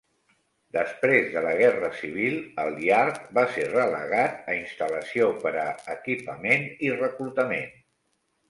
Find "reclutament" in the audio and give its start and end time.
6.99-7.75